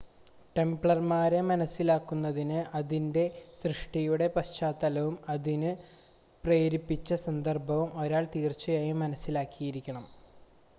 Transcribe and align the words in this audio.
ടെംപ്ലർമാരെ 0.55 1.41
മനസ്സിലാക്കുന്നതിന് 1.49 2.57
അതിൻ്റെ 2.73 3.25
സൃഷ്ടിയുടെ 3.61 4.27
പശ്ചാത്തലവും 4.35 5.15
അതിന് 5.35 5.71
പ്രേരിപ്പിച്ച 6.43 7.21
സന്ദർഭവും 7.27 7.91
ഒരാൾ 8.01 8.25
തീർച്ചയായും 8.35 9.01
മനസ്സിലാക്കിയിരിക്കണം 9.05 10.07